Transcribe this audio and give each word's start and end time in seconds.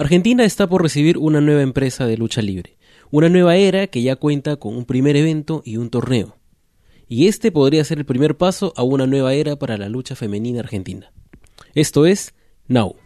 Argentina 0.00 0.46
está 0.46 0.66
por 0.66 0.80
recibir 0.80 1.18
una 1.18 1.42
nueva 1.42 1.60
empresa 1.60 2.06
de 2.06 2.16
lucha 2.16 2.40
libre, 2.40 2.78
una 3.10 3.28
nueva 3.28 3.56
era 3.56 3.86
que 3.86 4.00
ya 4.00 4.16
cuenta 4.16 4.56
con 4.56 4.74
un 4.74 4.86
primer 4.86 5.14
evento 5.14 5.60
y 5.62 5.76
un 5.76 5.90
torneo. 5.90 6.38
Y 7.06 7.26
este 7.26 7.52
podría 7.52 7.84
ser 7.84 7.98
el 7.98 8.06
primer 8.06 8.38
paso 8.38 8.72
a 8.76 8.82
una 8.82 9.06
nueva 9.06 9.34
era 9.34 9.56
para 9.56 9.76
la 9.76 9.90
lucha 9.90 10.16
femenina 10.16 10.60
argentina. 10.60 11.12
Esto 11.74 12.06
es 12.06 12.32
Now. 12.66 12.96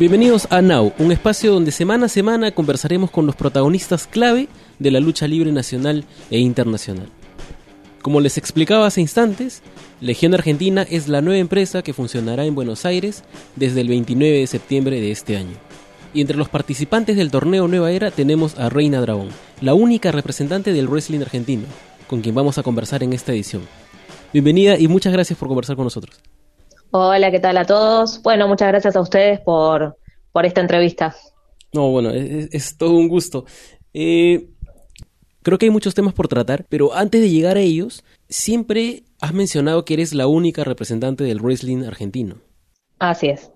Bienvenidos 0.00 0.48
a 0.50 0.60
Now, 0.60 0.92
un 0.98 1.12
espacio 1.12 1.52
donde 1.52 1.70
semana 1.70 2.06
a 2.06 2.08
semana 2.08 2.50
conversaremos 2.50 3.12
con 3.12 3.26
los 3.26 3.36
protagonistas 3.36 4.08
clave 4.08 4.48
de 4.80 4.90
la 4.90 4.98
lucha 4.98 5.28
libre 5.28 5.52
nacional 5.52 6.04
e 6.32 6.40
internacional. 6.40 7.12
Como 8.08 8.22
les 8.22 8.38
explicaba 8.38 8.86
hace 8.86 9.02
instantes, 9.02 9.62
Legión 10.00 10.32
Argentina 10.32 10.86
es 10.88 11.08
la 11.08 11.20
nueva 11.20 11.40
empresa 11.40 11.82
que 11.82 11.92
funcionará 11.92 12.46
en 12.46 12.54
Buenos 12.54 12.86
Aires 12.86 13.22
desde 13.54 13.82
el 13.82 13.88
29 13.88 14.38
de 14.38 14.46
septiembre 14.46 14.98
de 14.98 15.10
este 15.10 15.36
año. 15.36 15.58
Y 16.14 16.22
entre 16.22 16.38
los 16.38 16.48
participantes 16.48 17.18
del 17.18 17.30
torneo 17.30 17.68
Nueva 17.68 17.92
Era 17.92 18.10
tenemos 18.10 18.58
a 18.58 18.70
Reina 18.70 19.02
Dragón, 19.02 19.28
la 19.60 19.74
única 19.74 20.10
representante 20.10 20.72
del 20.72 20.88
wrestling 20.88 21.20
argentino, 21.20 21.64
con 22.06 22.22
quien 22.22 22.34
vamos 22.34 22.56
a 22.56 22.62
conversar 22.62 23.02
en 23.02 23.12
esta 23.12 23.32
edición. 23.32 23.68
Bienvenida 24.32 24.78
y 24.78 24.88
muchas 24.88 25.12
gracias 25.12 25.38
por 25.38 25.48
conversar 25.48 25.76
con 25.76 25.84
nosotros. 25.84 26.18
Hola, 26.90 27.30
¿qué 27.30 27.40
tal 27.40 27.58
a 27.58 27.66
todos? 27.66 28.22
Bueno, 28.22 28.48
muchas 28.48 28.68
gracias 28.68 28.96
a 28.96 29.02
ustedes 29.02 29.40
por, 29.40 29.98
por 30.32 30.46
esta 30.46 30.62
entrevista. 30.62 31.14
No, 31.74 31.90
bueno, 31.90 32.08
es, 32.08 32.48
es 32.52 32.78
todo 32.78 32.92
un 32.92 33.08
gusto. 33.08 33.44
Eh, 33.92 34.48
Creo 35.48 35.58
que 35.58 35.64
hay 35.64 35.70
muchos 35.70 35.94
temas 35.94 36.12
por 36.12 36.28
tratar, 36.28 36.66
pero 36.68 36.94
antes 36.94 37.22
de 37.22 37.30
llegar 37.30 37.56
a 37.56 37.60
ellos, 37.60 38.04
siempre 38.28 39.04
has 39.18 39.32
mencionado 39.32 39.86
que 39.86 39.94
eres 39.94 40.12
la 40.12 40.26
única 40.26 40.62
representante 40.62 41.24
del 41.24 41.40
wrestling 41.40 41.84
argentino. 41.84 42.34
Así 42.98 43.28
es. 43.28 43.50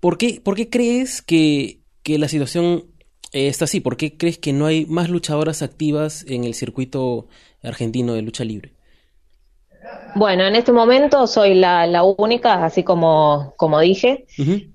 ¿Por 0.00 0.18
qué, 0.18 0.40
por 0.42 0.56
qué 0.56 0.68
crees 0.68 1.22
que, 1.22 1.82
que 2.02 2.18
la 2.18 2.26
situación 2.26 2.86
eh, 3.30 3.46
está 3.46 3.66
así? 3.66 3.78
¿Por 3.78 3.96
qué 3.96 4.16
crees 4.16 4.38
que 4.38 4.52
no 4.52 4.66
hay 4.66 4.86
más 4.86 5.08
luchadoras 5.08 5.62
activas 5.62 6.24
en 6.26 6.42
el 6.42 6.54
circuito 6.54 7.28
argentino 7.62 8.14
de 8.14 8.22
lucha 8.22 8.42
libre? 8.42 8.72
Bueno, 10.16 10.46
en 10.46 10.56
este 10.56 10.72
momento 10.72 11.28
soy 11.28 11.54
la, 11.54 11.86
la 11.86 12.02
única, 12.02 12.64
así 12.64 12.82
como, 12.82 13.54
como 13.56 13.78
dije, 13.78 14.26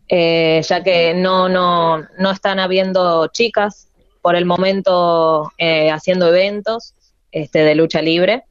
eh, 0.07 0.61
ya 0.65 0.81
que 0.81 1.15
no, 1.15 1.49
no, 1.49 1.97
no 2.17 2.31
están 2.31 2.61
habiendo 2.61 3.27
chicas 3.27 3.90
por 4.21 4.35
el 4.35 4.45
momento 4.45 5.51
eh, 5.57 5.89
haciendo 5.91 6.27
eventos 6.27 6.93
este, 7.31 7.59
de 7.59 7.75
lucha 7.75 8.01
libre. 8.01 8.43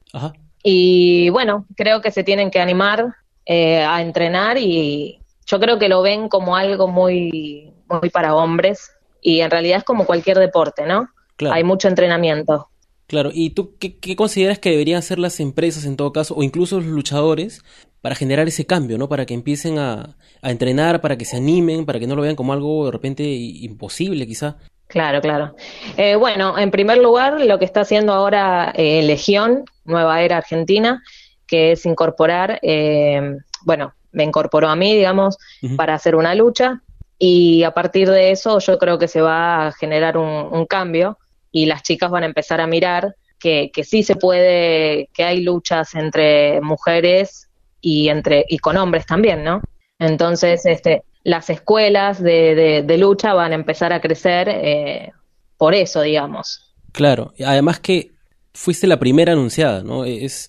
Y 0.63 1.31
bueno, 1.31 1.67
creo 1.77 2.01
que 2.01 2.11
se 2.11 2.25
tienen 2.25 2.51
que 2.51 2.61
animar 2.61 3.15
eh, 3.47 3.83
a 3.83 4.03
entrenar 4.03 4.59
y 4.59 5.21
yo 5.47 5.59
creo 5.61 5.79
que 5.79 5.89
lo 5.89 6.03
ven 6.03 6.29
como 6.29 6.57
algo 6.57 6.89
muy, 6.89 7.73
muy 7.89 8.11
para 8.11 8.35
hombres 8.35 8.91
y 9.23 9.41
en 9.41 9.51
realidad 9.51 9.79
es 9.79 9.85
como 9.85 10.07
cualquier 10.07 10.39
deporte, 10.39 10.87
¿no? 10.87 11.09
Hay 11.51 11.65
mucho 11.65 11.89
entrenamiento. 11.89 12.69
Claro, 13.11 13.31
¿y 13.35 13.51
tú 13.51 13.75
qué, 13.81 14.15
consideras 14.15 14.61
que 14.61 14.71
deberían 14.71 15.01
hacer 15.01 15.19
las 15.19 15.41
empresas 15.41 15.85
en 15.85 15.97
todo 15.97 16.13
caso, 16.13 16.37
o 16.37 16.45
incluso 16.45 16.77
los 16.77 16.87
luchadores, 16.87 17.65
para 18.01 18.15
generar 18.15 18.47
ese 18.47 18.67
cambio, 18.67 18.99
¿no? 18.99 19.09
Para 19.09 19.27
que 19.27 19.35
empiecen 19.35 19.81
a, 19.81 20.17
a 20.43 20.51
entrenar, 20.53 21.01
para 21.01 21.19
que 21.19 21.25
se 21.25 21.37
animen, 21.37 21.87
para 21.87 21.99
que 21.99 22.07
no 22.07 22.15
lo 22.15 22.23
vean 22.23 22.37
como 22.37 22.53
algo 22.53 22.87
de 22.87 22.93
repente 22.93 23.25
imposible 23.25 24.29
quizá. 24.29 24.59
Claro, 24.87 25.21
claro. 25.21 25.57
Eh, 25.97 26.15
bueno, 26.15 26.57
en 26.57 26.71
primer 26.71 26.99
lugar, 26.99 27.41
lo 27.41 27.59
que 27.59 27.65
está 27.65 27.81
haciendo 27.81 28.13
ahora 28.13 28.73
eh, 28.77 29.03
Legión, 29.03 29.65
Nueva 29.85 30.23
Era 30.23 30.37
Argentina, 30.37 31.03
que 31.49 31.73
es 31.73 31.85
incorporar, 31.87 32.61
eh, 32.63 33.39
bueno, 33.63 33.93
me 34.13 34.23
incorporó 34.23 34.69
a 34.69 34.77
mí, 34.77 34.95
digamos, 34.95 35.37
para 35.77 35.95
hacer 35.95 36.15
una 36.15 36.37
lucha 36.37 36.81
y 37.23 37.65
a 37.65 37.73
partir 37.73 38.09
de 38.09 38.31
eso 38.31 38.61
yo 38.61 38.79
creo 38.79 38.99
que 38.99 39.09
se 39.09 39.21
va 39.21 39.67
a 39.67 39.73
generar 39.73 40.17
un, 40.17 40.65
cambio 40.65 41.19
y 41.53 41.67
las 41.67 41.83
chicas 41.83 42.11
van 42.11 42.23
a 42.23 42.27
empezar 42.27 42.61
a 42.61 42.67
mirar 42.67 43.15
que, 43.39 43.71
que 43.73 43.85
sí 43.85 44.03
se 44.03 44.17
puede, 44.17 45.09
que 45.15 45.25
hay 45.25 45.43
luchas 45.43 45.95
entre 45.95 46.61
mujeres 46.61 47.49
y 47.81 48.09
entre 48.09 48.45
y 48.49 48.59
con 48.59 48.77
hombres 48.77 49.07
también, 49.07 49.43
¿no? 49.43 49.63
Entonces, 49.99 50.65
este, 50.67 51.05
las 51.25 51.51
escuelas 51.51 52.23
de, 52.23 52.83
de, 52.87 52.99
lucha 52.99 53.35
van 53.35 53.53
a 53.53 53.55
empezar 53.55 53.93
a 53.93 54.01
crecer 54.01 54.49
eh, 54.49 55.13
por 55.57 55.75
eso, 55.75 56.03
digamos. 56.03 56.75
Claro, 56.93 57.33
además 57.45 57.81
que 57.81 58.13
fuiste 58.55 58.87
la 58.87 58.99
primera 58.99 59.33
anunciada, 59.33 59.83
¿no? 59.83 60.05
Es, 60.05 60.49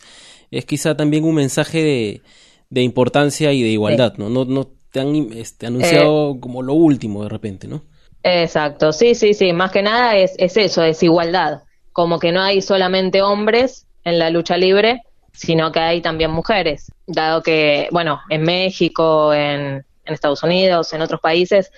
es 0.51 0.65
quizá 0.65 0.95
también 0.95 1.23
un 1.23 1.35
mensaje 1.35 1.83
de, 1.83 2.21
de 2.69 2.81
importancia 2.81 3.53
y 3.53 3.61
de 3.61 3.69
igualdad, 3.69 4.15
¿no? 4.17 4.29
¿no? 4.29 4.45
No 4.45 4.67
te 4.91 4.99
han 4.99 5.15
este, 5.33 5.67
anunciado 5.67 6.35
eh, 6.35 6.39
como 6.39 6.61
lo 6.61 6.73
último 6.73 7.23
de 7.23 7.29
repente, 7.29 7.67
¿no? 7.67 7.83
Exacto, 8.23 8.93
sí, 8.93 9.15
sí, 9.15 9.33
sí, 9.33 9.53
más 9.53 9.71
que 9.71 9.81
nada 9.81 10.15
es, 10.15 10.33
es 10.37 10.55
eso, 10.57 10.83
es 10.83 11.01
igualdad, 11.01 11.63
como 11.91 12.19
que 12.19 12.31
no 12.31 12.41
hay 12.41 12.61
solamente 12.61 13.21
hombres 13.21 13.87
en 14.03 14.19
la 14.19 14.29
lucha 14.29 14.57
libre, 14.57 15.01
sino 15.33 15.71
que 15.71 15.79
hay 15.79 16.01
también 16.01 16.31
mujeres, 16.31 16.91
dado 17.07 17.41
que, 17.41 17.87
bueno, 17.91 18.21
en 18.29 18.43
México, 18.43 19.33
en, 19.33 19.83
en 20.05 20.13
Estados 20.13 20.43
Unidos, 20.43 20.93
en 20.93 21.01
otros 21.01 21.19
países, 21.19 21.71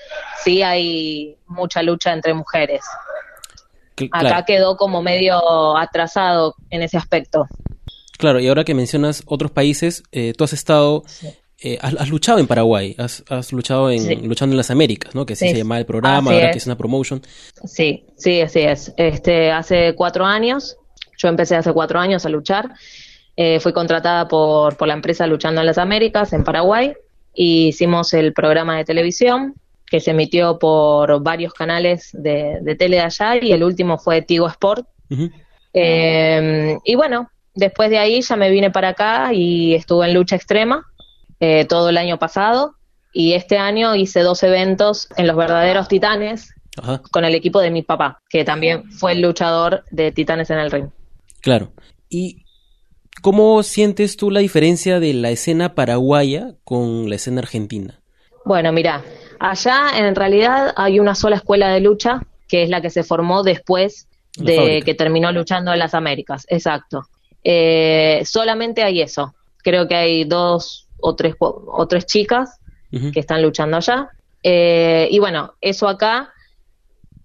sí 0.43 0.63
hay 0.63 1.37
mucha 1.47 1.81
lucha 1.81 2.11
entre 2.11 2.33
mujeres. 2.33 2.83
Acá 4.11 4.43
quedó 4.45 4.75
como 4.75 5.01
medio 5.01 5.77
atrasado 5.77 6.55
en 6.69 6.81
ese 6.81 6.97
aspecto. 6.97 7.47
Claro, 8.17 8.39
y 8.39 8.47
ahora 8.47 8.63
que 8.63 8.73
mencionas 8.73 9.23
otros 9.25 9.51
países, 9.51 10.03
eh, 10.11 10.33
tú 10.37 10.43
has 10.43 10.53
estado, 10.53 11.03
eh, 11.63 11.77
has, 11.81 12.09
luchado 12.09 12.39
en 12.39 12.47
Paraguay, 12.47 12.95
has, 12.97 13.51
luchado 13.51 13.89
en, 13.89 14.27
luchando 14.27 14.53
en 14.53 14.57
las 14.57 14.69
Américas, 14.69 15.15
¿no? 15.15 15.25
Que 15.25 15.33
así 15.33 15.49
se 15.49 15.55
llama 15.55 15.79
el 15.79 15.85
programa, 15.85 16.31
ahora 16.31 16.51
que 16.51 16.57
es 16.57 16.65
una 16.65 16.77
promotion. 16.77 17.21
Sí, 17.65 18.05
sí, 18.17 18.41
así 18.41 18.59
es. 18.59 18.93
Este, 18.97 19.51
hace 19.51 19.95
cuatro 19.95 20.25
años, 20.25 20.77
yo 21.17 21.29
empecé 21.29 21.55
hace 21.55 21.71
cuatro 21.71 21.99
años 21.99 22.25
a 22.25 22.29
luchar. 22.29 22.73
Eh, 23.35 23.59
fui 23.59 23.73
contratada 23.73 24.27
por, 24.27 24.77
por 24.77 24.87
la 24.87 24.93
empresa 24.93 25.25
Luchando 25.25 25.61
en 25.61 25.65
las 25.65 25.79
Américas 25.79 26.33
en 26.33 26.43
Paraguay 26.43 26.93
hicimos 27.33 28.13
el 28.13 28.33
programa 28.33 28.77
de 28.77 28.85
televisión 28.85 29.55
que 29.87 29.99
se 29.99 30.11
emitió 30.11 30.57
por 30.57 31.21
varios 31.21 31.53
canales 31.53 32.09
de, 32.13 32.75
tele 32.77 32.97
de 32.97 33.03
allá 33.03 33.35
y 33.41 33.51
el 33.51 33.63
último 33.63 33.97
fue 33.99 34.21
Tigo 34.21 34.47
Sport. 34.47 34.87
Eh, 35.73 36.77
y 36.83 36.95
bueno, 36.95 37.29
después 37.53 37.89
de 37.89 37.99
ahí 37.99 38.21
ya 38.21 38.35
me 38.35 38.49
vine 38.49 38.71
para 38.71 38.89
acá 38.89 39.33
y 39.33 39.75
estuve 39.75 40.07
en 40.07 40.15
lucha 40.15 40.35
extrema 40.35 40.87
eh, 41.43 41.65
todo 41.65 41.89
el 41.89 41.97
año 41.97 42.17
pasado 42.17 42.75
y 43.11 43.33
este 43.33 43.57
año 43.57 43.95
hice 43.95 44.21
dos 44.21 44.43
eventos 44.43 45.09
en 45.17 45.27
los 45.27 45.35
verdaderos 45.35 45.89
titanes 45.89 46.53
con 47.11 47.25
el 47.25 47.35
equipo 47.35 47.59
de 47.59 47.69
mi 47.69 47.81
papá, 47.81 48.21
que 48.29 48.45
también 48.45 48.89
fue 48.91 49.11
el 49.11 49.21
luchador 49.21 49.83
de 49.91 50.13
Titanes 50.13 50.49
en 50.49 50.57
el 50.57 50.71
Ring. 50.71 50.87
Claro. 51.41 51.73
¿Y 52.09 52.43
¿Cómo 53.21 53.61
sientes 53.63 54.17
tú 54.17 54.31
la 54.31 54.39
diferencia 54.39 54.99
de 54.99 55.13
la 55.13 55.31
escena 55.31 55.75
paraguaya 55.75 56.55
con 56.63 57.09
la 57.09 57.15
escena 57.15 57.41
argentina? 57.41 57.99
Bueno, 58.45 58.71
mira, 58.71 59.03
allá 59.39 59.91
en 59.95 60.15
realidad 60.15 60.73
hay 60.75 60.99
una 60.99 61.15
sola 61.15 61.35
escuela 61.35 61.69
de 61.69 61.79
lucha, 61.79 62.21
que 62.47 62.63
es 62.63 62.69
la 62.69 62.81
que 62.81 62.89
se 62.89 63.03
formó 63.03 63.43
después 63.43 64.07
de 64.37 64.81
que 64.83 64.93
terminó 64.93 65.31
luchando 65.31 65.73
en 65.73 65.79
las 65.79 65.93
Américas, 65.93 66.45
exacto. 66.49 67.03
Eh, 67.43 68.23
solamente 68.25 68.83
hay 68.83 69.01
eso. 69.01 69.33
Creo 69.63 69.87
que 69.87 69.95
hay 69.95 70.23
dos 70.23 70.82
o 71.03 71.15
tres, 71.15 71.35
o 71.39 71.87
tres 71.87 72.05
chicas 72.05 72.59
que 73.13 73.19
están 73.19 73.41
luchando 73.41 73.77
allá. 73.77 74.09
Eh, 74.43 75.07
y 75.09 75.19
bueno, 75.19 75.53
eso 75.61 75.87
acá 75.87 76.31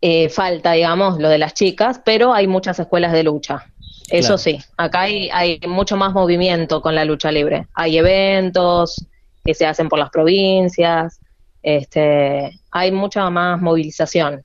eh, 0.00 0.28
falta, 0.28 0.72
digamos, 0.72 1.18
lo 1.18 1.28
de 1.28 1.38
las 1.38 1.54
chicas, 1.54 2.00
pero 2.04 2.32
hay 2.32 2.46
muchas 2.46 2.78
escuelas 2.78 3.12
de 3.12 3.22
lucha. 3.22 3.66
Eso 4.10 4.38
sí, 4.38 4.58
acá 4.78 5.02
hay, 5.02 5.28
hay 5.30 5.60
mucho 5.68 5.96
más 5.96 6.14
movimiento 6.14 6.80
con 6.80 6.94
la 6.94 7.04
lucha 7.04 7.30
libre. 7.30 7.66
Hay 7.74 7.98
eventos 7.98 9.04
que 9.44 9.52
se 9.52 9.66
hacen 9.66 9.90
por 9.90 9.98
las 9.98 10.08
provincias, 10.08 11.20
este, 11.62 12.58
hay 12.70 12.90
mucha 12.90 13.28
más 13.28 13.60
movilización. 13.60 14.42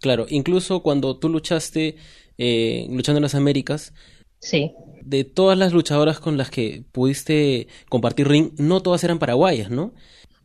Claro, 0.00 0.26
incluso 0.28 0.82
cuando 0.82 1.16
tú 1.16 1.28
luchaste, 1.28 1.96
eh, 2.38 2.86
luchando 2.90 3.18
en 3.18 3.22
las 3.22 3.36
Américas, 3.36 3.92
sí. 4.40 4.74
De 5.04 5.24
todas 5.24 5.56
las 5.58 5.72
luchadoras 5.72 6.18
con 6.18 6.36
las 6.36 6.50
que 6.50 6.82
pudiste 6.92 7.68
compartir 7.88 8.28
ring, 8.28 8.52
no 8.58 8.80
todas 8.80 9.04
eran 9.04 9.18
paraguayas, 9.18 9.70
¿no? 9.70 9.92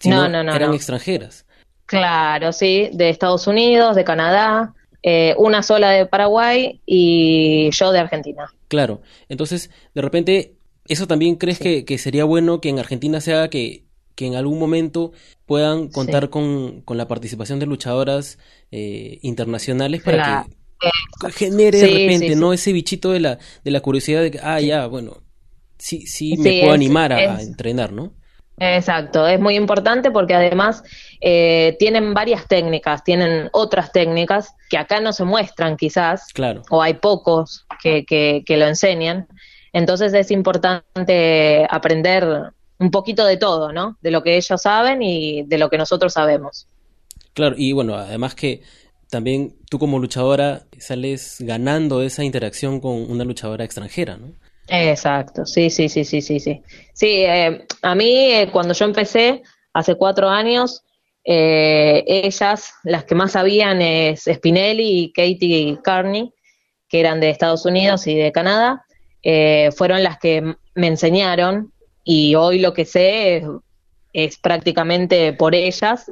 no, 0.05 0.29
no, 0.29 0.43
no. 0.43 0.53
Eran 0.53 0.73
extranjeras. 0.73 1.45
Claro, 1.85 2.53
sí, 2.53 2.89
de 2.93 3.09
Estados 3.09 3.47
Unidos, 3.47 3.95
de 3.95 4.03
Canadá, 4.03 4.73
eh, 5.01 5.33
una 5.37 5.63
sola 5.63 5.89
de 5.89 6.05
Paraguay 6.05 6.81
y 6.85 7.71
yo 7.71 7.91
de 7.91 7.99
Argentina. 7.99 8.53
Claro, 8.67 9.01
entonces 9.27 9.71
de 9.95 10.01
repente, 10.01 10.53
¿eso 10.87 11.07
también 11.07 11.35
crees 11.35 11.57
que, 11.59 11.97
sería 11.97 12.25
bueno 12.25 12.61
que 12.61 12.69
en 12.69 12.79
Argentina 12.79 13.21
se 13.21 13.33
haga 13.33 13.49
que, 13.49 13.85
que 14.15 14.27
en 14.27 14.35
algún 14.35 14.59
momento 14.59 15.13
puedan 15.45 15.87
contar 15.87 16.29
con, 16.29 16.81
con, 16.81 16.97
la 16.97 17.07
participación 17.07 17.59
de 17.59 17.65
luchadoras 17.65 18.37
eh, 18.71 19.17
internacionales 19.23 20.03
para 20.03 20.45
que 20.45 20.58
genere 21.33 21.77
de 21.79 21.87
repente, 21.87 22.35
¿no? 22.35 22.53
Ese 22.53 22.73
bichito 22.73 23.11
de 23.11 23.19
la, 23.19 23.39
de 23.63 23.71
la 23.71 23.81
curiosidad 23.81 24.21
de 24.21 24.31
que, 24.31 24.39
ah, 24.41 24.59
ya, 24.59 24.87
bueno, 24.87 25.17
sí, 25.77 26.05
sí 26.07 26.37
me 26.37 26.61
puedo 26.61 26.73
animar 26.73 27.13
a, 27.13 27.41
entrenar, 27.41 27.91
¿no? 27.91 28.13
Exacto, 28.61 29.25
es 29.25 29.39
muy 29.39 29.55
importante 29.55 30.11
porque 30.11 30.33
además 30.33 30.83
eh, 31.21 31.77
tienen 31.79 32.13
varias 32.13 32.45
técnicas, 32.47 33.05
tienen 33.05 33.49
otras 33.53 33.93
técnicas 33.93 34.53
que 34.69 34.77
acá 34.77 34.99
no 34.99 35.13
se 35.13 35.23
muestran 35.23 35.77
quizás, 35.77 36.27
claro. 36.33 36.63
o 36.69 36.81
hay 36.81 36.95
pocos 36.95 37.65
que, 37.81 38.05
que, 38.05 38.43
que 38.45 38.57
lo 38.57 38.67
enseñan. 38.67 39.27
Entonces 39.71 40.13
es 40.13 40.29
importante 40.31 41.65
aprender 41.69 42.51
un 42.79 42.91
poquito 42.91 43.25
de 43.25 43.37
todo, 43.37 43.71
¿no? 43.71 43.97
De 44.01 44.11
lo 44.11 44.23
que 44.23 44.35
ellos 44.35 44.61
saben 44.61 45.01
y 45.01 45.43
de 45.43 45.57
lo 45.57 45.69
que 45.69 45.77
nosotros 45.77 46.13
sabemos. 46.13 46.67
Claro, 47.33 47.55
y 47.57 47.71
bueno, 47.71 47.95
además 47.95 48.35
que 48.35 48.61
también 49.09 49.55
tú 49.69 49.79
como 49.79 49.99
luchadora 49.99 50.63
sales 50.77 51.37
ganando 51.39 52.01
esa 52.01 52.23
interacción 52.23 52.79
con 52.79 53.09
una 53.09 53.23
luchadora 53.23 53.63
extranjera, 53.63 54.17
¿no? 54.17 54.33
Exacto, 54.67 55.45
sí, 55.45 55.69
sí, 55.69 55.89
sí, 55.89 56.05
sí, 56.05 56.21
sí, 56.21 56.39
sí. 56.39 56.61
Sí, 56.93 57.23
eh, 57.25 57.65
a 57.81 57.95
mí 57.95 58.31
eh, 58.31 58.49
cuando 58.51 58.73
yo 58.73 58.85
empecé, 58.85 59.41
hace 59.73 59.95
cuatro 59.95 60.29
años, 60.29 60.83
eh, 61.25 62.03
ellas, 62.05 62.73
las 62.83 63.03
que 63.03 63.15
más 63.15 63.31
sabían 63.31 63.81
es 63.81 64.25
Spinelli 64.31 65.03
y 65.03 65.11
Katie 65.11 65.79
Carney, 65.83 66.31
que 66.87 66.99
eran 66.99 67.19
de 67.19 67.29
Estados 67.29 67.65
Unidos 67.65 68.05
y 68.07 68.15
de 68.15 68.31
Canadá, 68.31 68.85
fueron 69.75 70.01
las 70.01 70.17
que 70.17 70.55
me 70.75 70.87
enseñaron 70.87 71.73
y 72.03 72.35
hoy 72.35 72.59
lo 72.59 72.73
que 72.73 72.85
sé 72.85 73.43
es 74.13 74.37
prácticamente 74.37 75.33
por 75.33 75.53
ellas, 75.53 76.11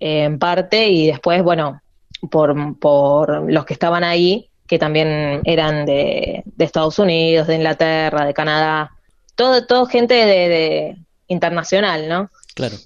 en 0.00 0.38
parte, 0.38 0.88
y 0.88 1.06
después, 1.06 1.42
bueno, 1.42 1.80
por, 2.30 2.78
por 2.78 3.50
los 3.50 3.64
que 3.64 3.74
estaban 3.74 4.04
ahí, 4.04 4.48
que 4.66 4.78
también 4.78 5.40
eran 5.44 5.86
de, 5.86 6.42
Estados 6.58 6.98
Unidos, 6.98 7.46
de 7.46 7.56
Inglaterra, 7.56 8.26
de 8.26 8.34
Canadá, 8.34 8.92
todo, 9.34 9.66
todo 9.66 9.86
gente 9.86 10.14
de, 10.14 10.96
internacional, 11.28 12.08
¿no? 12.08 12.30
Claro. 12.54 12.76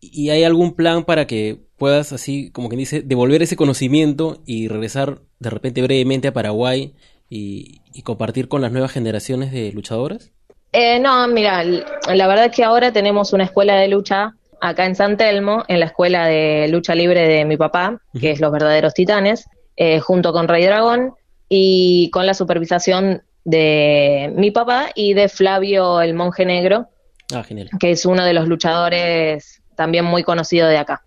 ¿Y 0.00 0.30
hay 0.30 0.44
algún 0.44 0.74
plan 0.74 1.04
para 1.04 1.26
que 1.26 1.58
puedas, 1.76 2.12
así 2.12 2.50
como 2.50 2.68
quien 2.68 2.78
dice, 2.78 3.02
devolver 3.02 3.42
ese 3.42 3.56
conocimiento 3.56 4.42
y 4.44 4.68
regresar 4.68 5.20
de 5.38 5.50
repente 5.50 5.82
brevemente 5.82 6.28
a 6.28 6.32
Paraguay 6.32 6.94
y, 7.28 7.80
compartir 8.02 8.48
con 8.48 8.60
las 8.60 8.70
nuevas 8.70 8.92
generaciones 8.92 9.50
de 9.50 9.72
luchadoras? 9.72 10.30
Eh, 10.72 10.98
no, 10.98 11.26
mira, 11.28 11.64
la 11.64 12.26
verdad 12.26 12.46
es 12.46 12.52
que 12.56 12.64
ahora 12.64 12.92
tenemos 12.92 13.32
una 13.32 13.44
escuela 13.44 13.76
de 13.76 13.88
lucha 13.88 14.34
acá 14.64 14.86
en 14.86 14.94
San 14.94 15.16
Telmo, 15.16 15.64
en 15.68 15.80
la 15.80 15.86
escuela 15.86 16.26
de 16.26 16.68
lucha 16.68 16.94
libre 16.94 17.28
de 17.28 17.44
mi 17.44 17.56
papá, 17.56 18.00
que 18.18 18.30
es 18.30 18.40
Los 18.40 18.50
Verdaderos 18.50 18.94
Titanes, 18.94 19.46
eh, 19.76 20.00
junto 20.00 20.32
con 20.32 20.48
Rey 20.48 20.64
Dragón 20.64 21.14
y 21.48 22.10
con 22.10 22.26
la 22.26 22.34
supervisación 22.34 23.22
de 23.44 24.32
mi 24.34 24.50
papá 24.50 24.88
y 24.94 25.12
de 25.12 25.28
Flavio 25.28 26.00
el 26.00 26.14
Monje 26.14 26.46
Negro, 26.46 26.88
ah, 27.34 27.42
genial. 27.42 27.68
que 27.78 27.90
es 27.90 28.06
uno 28.06 28.24
de 28.24 28.32
los 28.32 28.48
luchadores 28.48 29.62
también 29.76 30.06
muy 30.06 30.22
conocido 30.22 30.66
de 30.68 30.78
acá. 30.78 31.04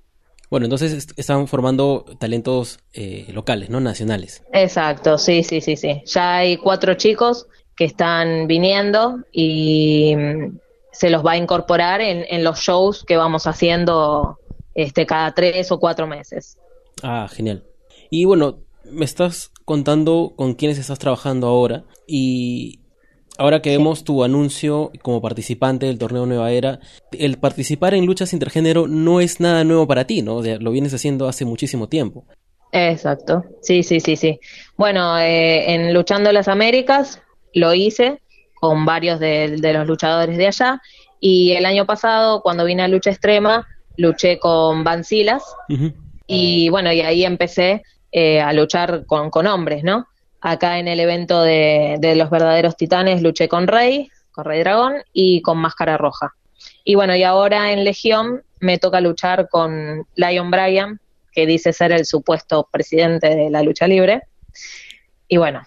Bueno, 0.50 0.68
entonces 0.68 1.08
están 1.18 1.48
formando 1.48 2.06
talentos 2.20 2.80
eh, 2.94 3.26
locales, 3.34 3.70
¿no? 3.70 3.80
Nacionales. 3.82 4.44
Exacto, 4.54 5.18
sí, 5.18 5.44
sí, 5.44 5.62
sí, 5.62 5.76
sí. 5.76 6.04
Ya 6.06 6.38
hay 6.38 6.58
cuatro 6.58 6.94
chicos 6.94 7.48
que 7.76 7.86
están 7.86 8.48
viniendo 8.48 9.20
y 9.32 10.16
se 10.98 11.12
los 11.12 11.24
va 11.24 11.34
a 11.34 11.38
incorporar 11.38 12.02
en, 12.02 12.44
los 12.44 12.60
shows 12.60 13.04
que 13.06 13.18
vamos 13.18 13.46
haciendo 13.46 14.40
este, 14.74 15.06
cada 15.06 15.32
tres 15.36 15.72
o 15.72 15.80
cuatro 15.80 16.08
meses. 16.08 16.58
Ah, 17.04 17.28
genial. 17.32 17.64
Y 18.10 18.26
bueno, 18.26 18.58
me 18.84 19.06
estás 19.06 19.52
contando 19.64 20.34
con 20.36 20.56
quiénes 20.56 20.80
estás 20.80 20.98
trabajando 20.98 21.46
ahora 21.46 21.84
y 22.08 22.80
ahora 23.38 23.62
que 23.62 23.70
vemos 23.70 24.04
tu 24.04 24.24
anuncio 24.24 24.92
como 25.04 25.22
participante 25.22 25.86
del 25.86 26.00
torneo 26.00 26.26
Nueva 26.26 26.50
Era, 26.50 26.80
el 27.12 27.38
participar 27.38 27.94
en 27.94 28.08
luchas 28.08 28.34
intergénero 28.34 28.88
no 28.88 29.22
es 29.22 29.40
nada 29.40 29.64
nuevo 29.64 29.86
para 29.86 30.08
ti, 30.08 30.24
¿no? 30.24 30.42
lo 30.42 30.72
vienes 30.72 30.96
haciendo 30.96 31.28
hace 31.28 31.46
muchísimo 31.46 31.90
tiempo. 31.90 32.26
Exacto, 32.72 33.44
sí, 33.62 33.84
sí, 33.84 34.00
sí, 34.00 34.16
sí. 34.16 34.40
Bueno, 34.78 35.20
eh, 35.20 35.76
en 35.76 35.94
Luchando 35.94 36.32
las 36.32 36.48
Américas 36.48 37.22
lo 37.54 37.76
hice 37.76 38.20
con 38.60 38.86
varios 38.86 39.20
de, 39.20 39.58
los 39.62 39.88
luchadores 39.88 40.38
de 40.38 40.48
allá. 40.48 40.82
Y 41.20 41.54
el 41.54 41.66
año 41.66 41.86
pasado, 41.86 42.42
cuando 42.42 42.66
vine 42.66 42.84
a 42.84 42.88
Lucha 42.88 43.10
Extrema, 43.10 43.68
luché 43.98 44.40
con 44.40 44.84
Van 44.84 45.04
Silas. 45.04 45.44
Y 46.28 46.70
bueno, 46.70 46.92
y 46.92 47.02
ahí 47.02 47.24
empecé 47.24 47.84
eh, 48.12 48.42
a 48.42 48.54
luchar 48.54 49.06
con, 49.06 49.30
con, 49.30 49.48
hombres, 49.48 49.84
¿no? 49.84 50.08
Acá 50.42 50.80
en 50.80 50.88
el 50.88 51.00
evento 51.00 51.42
de, 51.42 51.98
de, 52.00 52.16
los 52.16 52.30
verdaderos 52.30 52.78
titanes 52.78 53.22
luché 53.22 53.48
con 53.48 53.68
Rey, 53.68 54.10
con 54.32 54.46
Rey 54.46 54.60
Dragón 54.60 54.96
y 55.14 55.42
con 55.42 55.58
Máscara 55.58 55.98
Roja. 55.98 56.34
Y 56.84 56.96
bueno, 56.96 57.16
y 57.16 57.24
ahora 57.24 57.72
en 57.72 57.84
Legión 57.84 58.44
me 58.60 58.78
toca 58.78 59.02
luchar 59.02 59.50
con 59.50 60.06
Lion 60.16 60.52
Bryan, 60.52 61.00
que 61.32 61.46
dice 61.46 61.74
ser 61.74 61.92
el 61.92 62.06
supuesto 62.06 62.68
presidente 62.72 63.36
de 63.36 63.50
la 63.50 63.62
lucha 63.62 63.88
libre. 63.88 64.24
Y 65.28 65.38
bueno, 65.38 65.64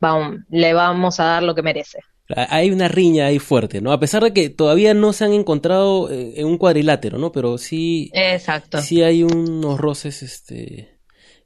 vamos, 0.00 0.40
le 0.50 0.74
vamos 0.74 1.20
a 1.20 1.24
dar 1.24 1.42
lo 1.42 1.54
que 1.54 1.62
merece. 1.62 2.00
Hay 2.28 2.70
una 2.70 2.88
riña 2.88 3.26
ahí 3.26 3.38
fuerte, 3.38 3.82
¿no? 3.82 3.92
A 3.92 4.00
pesar 4.00 4.22
de 4.22 4.32
que 4.32 4.48
todavía 4.48 4.94
no 4.94 5.12
se 5.12 5.26
han 5.26 5.34
encontrado 5.34 6.10
eh, 6.10 6.34
en 6.36 6.46
un 6.46 6.56
cuadrilátero, 6.56 7.18
¿no? 7.18 7.32
Pero 7.32 7.58
sí. 7.58 8.10
Exacto. 8.14 8.80
Sí 8.80 9.02
hay 9.02 9.22
unos 9.22 9.78
roces 9.78 10.22
este, 10.22 10.98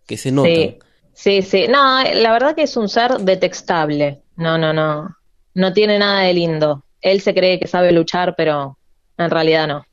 que 0.06 0.16
se 0.16 0.30
notan. 0.30 0.52
Sí, 0.52 0.78
sí, 1.14 1.42
sí. 1.42 1.66
No, 1.68 2.02
la 2.04 2.32
verdad 2.32 2.54
que 2.54 2.62
es 2.62 2.76
un 2.76 2.88
ser 2.88 3.18
detestable. 3.18 4.22
No, 4.36 4.56
no, 4.56 4.72
no. 4.72 5.16
No 5.54 5.72
tiene 5.72 5.98
nada 5.98 6.20
de 6.22 6.34
lindo. 6.34 6.84
Él 7.00 7.20
se 7.20 7.34
cree 7.34 7.58
que 7.58 7.66
sabe 7.66 7.90
luchar, 7.90 8.34
pero 8.36 8.78
en 9.16 9.30
realidad 9.30 9.66
no. 9.66 9.84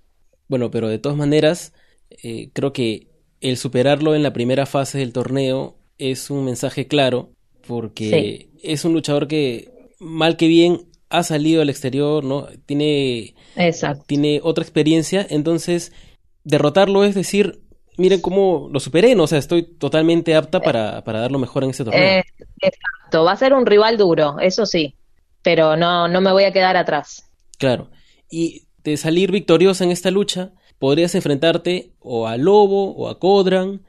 Bueno, 0.48 0.70
pero 0.70 0.88
de 0.88 1.00
todas 1.00 1.18
maneras, 1.18 1.74
eh, 2.24 2.52
creo 2.54 2.74
que 2.74 3.08
el 3.42 3.58
superarlo 3.58 4.14
en 4.14 4.22
la 4.22 4.34
primera 4.34 4.68
fase 4.68 5.00
del 5.00 5.14
torneo 5.14 5.78
es 5.98 6.30
un 6.30 6.46
mensaje 6.46 6.88
claro, 6.88 7.32
porque 7.68 8.50
es 8.62 8.86
un 8.86 8.94
luchador 8.94 9.28
que 9.28 9.75
mal 10.00 10.38
que 10.38 10.48
bien, 10.48 10.88
ha 11.10 11.24
salido 11.24 11.62
al 11.62 11.70
exterior, 11.70 12.24
¿no? 12.24 12.48
Tiene, 12.66 13.36
tiene 14.08 14.40
otra 14.44 14.64
experiencia, 14.64 15.26
entonces 15.30 15.92
derrotarlo 16.44 17.04
es 17.04 17.16
decir, 17.16 17.62
miren 17.98 18.22
cómo 18.22 18.70
lo 18.72 18.80
superé, 18.80 19.16
¿no? 19.16 19.24
O 19.24 19.28
sea, 19.28 19.40
estoy 19.40 19.64
totalmente 19.64 20.36
apta 20.36 20.60
para, 20.60 21.04
para 21.04 21.20
dar 21.20 21.32
lo 21.32 21.40
mejor 21.40 21.64
en 21.64 21.70
este 21.70 21.84
torneo. 21.84 22.02
Eh, 22.02 22.24
exacto, 22.62 23.24
va 23.24 23.32
a 23.32 23.38
ser 23.38 23.54
un 23.54 23.66
rival 23.66 23.98
duro, 23.98 24.40
eso 24.40 24.66
sí, 24.66 24.96
pero 25.42 25.76
no, 25.76 26.08
no 26.08 26.22
me 26.22 26.32
voy 26.32 26.44
a 26.44 26.52
quedar 26.52 26.76
atrás. 26.78 27.24
Claro, 27.58 27.90
y 28.30 28.64
de 28.84 28.98
salir 28.98 29.32
victoriosa 29.32 29.84
en 29.84 29.92
esta 29.92 30.12
lucha, 30.12 30.52
podrías 30.80 31.16
enfrentarte 31.16 31.94
o 32.00 32.28
a 32.28 32.38
Lobo, 32.38 32.92
o 32.96 33.08
a 33.08 33.20
Codran, 33.20 33.82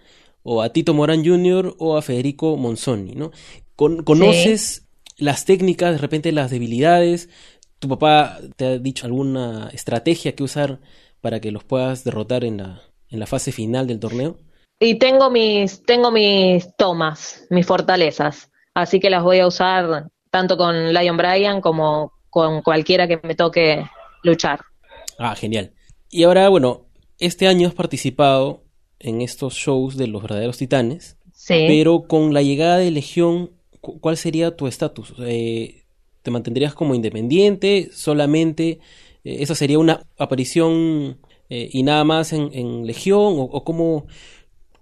o 0.43 0.63
a 0.63 0.71
Tito 0.71 0.95
Morán 0.95 1.25
Jr., 1.25 1.75
o 1.79 1.97
a 1.97 2.03
Federico 2.03 2.57
Monzoni, 2.57 3.13
¿no? 3.13 3.33
¿Conoces 3.75 4.86
las 5.17 5.45
técnicas, 5.45 5.93
de 5.93 5.99
repente 5.99 6.33
las 6.33 6.51
debilidades. 6.51 7.29
¿Tu 7.79 7.89
papá 7.89 8.39
te 8.57 8.67
ha 8.67 8.79
dicho 8.79 9.07
alguna 9.07 9.71
estrategia 9.73 10.35
que 10.35 10.43
usar 10.43 10.81
para 11.21 11.41
que 11.41 11.51
los 11.51 11.65
puedas 11.65 12.05
derrotar 12.05 12.45
en 12.45 12.59
la, 12.59 12.83
en 13.09 13.21
la 13.21 13.27
fase 13.27 13.53
final 13.53 13.87
del 13.87 14.01
torneo? 14.01 14.39
Y 14.79 14.99
tengo 14.99 15.31
mis, 15.31 15.83
tengo 15.85 16.11
mis 16.11 16.75
tomas, 16.77 17.47
mis 17.49 17.67
fortalezas, 17.67 18.51
así 18.75 19.01
que 19.01 19.09
las 19.09 19.23
voy 19.23 19.39
a 19.39 19.47
usar 19.47 20.09
tanto 20.31 20.59
con 20.59 20.93
Lion 20.93 21.17
Bryan 21.17 21.61
como 21.63 22.13
con 22.29 22.61
cualquiera 22.61 23.09
que 23.09 23.19
me 23.23 23.35
toque 23.35 23.87
luchar. 24.23 24.61
Ah, 25.19 25.35
genial. 25.35 25.73
Y 26.11 26.25
ahora, 26.25 26.51
bueno, 26.51 26.87
este 27.19 27.49
año 27.49 27.69
has 27.69 27.75
participado 27.75 28.65
en 28.99 29.23
estos 29.23 29.55
shows 29.55 29.97
de 29.97 30.09
los 30.09 30.21
verdaderos 30.21 30.59
titanes, 30.59 31.17
sí. 31.33 31.65
pero 31.67 32.07
con 32.07 32.35
la 32.35 32.43
llegada 32.43 32.77
de 32.77 32.91
Legión 32.91 33.53
¿cuál 34.01 34.17
sería 34.17 34.57
tu 34.57 34.67
estatus? 34.67 35.15
Eh, 35.21 35.85
¿Te 36.23 36.31
mantendrías 36.31 36.75
como 36.75 36.95
independiente 36.95 37.91
solamente? 37.93 38.81
Eh, 39.25 39.39
¿Esa 39.41 39.55
sería 39.55 39.79
una 39.79 40.03
aparición 40.19 41.19
eh, 41.49 41.69
y 41.73 41.83
nada 41.83 42.05
más 42.05 42.33
en, 42.33 42.87
Legión? 42.87 43.37
¿O, 43.39 43.65
cómo, 43.65 44.07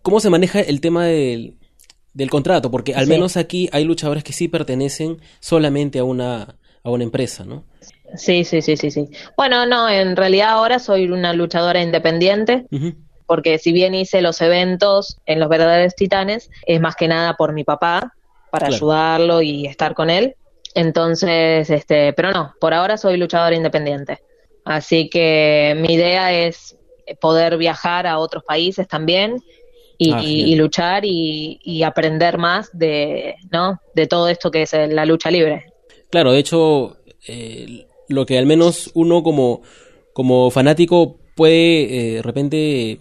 cómo, 0.02 0.20
se 0.20 0.30
maneja 0.30 0.60
el 0.60 0.80
tema 0.80 1.06
del, 1.06 1.58
contrato? 2.30 2.70
Porque 2.70 2.94
al 2.94 3.06
menos 3.06 3.36
aquí 3.36 3.68
hay 3.72 3.84
luchadores 3.84 4.24
que 4.24 4.32
sí 4.32 4.48
pertenecen 4.48 5.18
solamente 5.40 5.98
a 5.98 6.04
una, 6.04 6.56
a 6.82 6.90
una 6.90 7.04
empresa, 7.04 7.44
¿no? 7.44 7.64
Sí, 8.16 8.44
sí, 8.44 8.62
sí, 8.62 8.76
sí, 8.76 8.90
sí. 8.90 9.08
Bueno, 9.36 9.66
no, 9.66 9.88
en 9.88 10.16
realidad 10.16 10.50
ahora 10.50 10.78
soy 10.78 11.08
una 11.08 11.32
luchadora 11.32 11.82
independiente. 11.82 12.66
Porque 13.26 13.58
si 13.58 13.72
bien 13.72 13.94
hice 13.94 14.20
los 14.20 14.40
eventos 14.42 15.18
en 15.26 15.40
los 15.40 15.48
verdaderos 15.48 15.94
titanes, 15.94 16.50
es 16.66 16.80
más 16.80 16.94
que 16.94 17.08
nada 17.08 17.34
por 17.34 17.54
mi 17.54 17.64
papá, 17.64 18.12
para 18.54 18.68
ayudarlo 18.68 19.42
y 19.42 19.66
estar 19.66 19.94
con 19.94 20.10
él. 20.10 20.36
Entonces, 20.76 21.68
este, 21.70 22.12
pero 22.12 22.30
no, 22.30 22.54
por 22.60 22.72
ahora 22.72 22.96
soy 22.96 23.16
luchador 23.16 23.52
independiente. 23.52 24.20
Así 24.64 25.10
que 25.10 25.74
mi 25.76 25.94
idea 25.94 26.32
es 26.32 26.76
poder 27.20 27.56
viajar 27.58 28.06
a 28.06 28.18
otros 28.18 28.44
países 28.44 28.86
también 28.86 29.42
y, 29.98 30.12
ah, 30.12 30.56
luchar 30.56 31.02
y, 31.04 31.82
aprender 31.82 32.38
más 32.38 32.70
de, 32.72 33.34
¿no? 33.50 33.80
de 33.92 34.06
todo 34.06 34.28
esto 34.28 34.52
que 34.52 34.62
es 34.62 34.72
la 34.72 35.04
lucha 35.04 35.32
libre. 35.32 35.66
Claro, 36.10 36.30
de 36.30 36.38
hecho, 36.38 36.96
eh, 37.26 37.86
lo 38.08 38.24
que 38.24 38.38
al 38.38 38.46
menos 38.46 38.92
uno 38.94 39.24
como, 39.24 39.62
como 40.12 40.50
fanático 40.52 41.16
puede 41.34 41.82
eh, 41.82 42.14
de 42.14 42.22
repente 42.22 42.98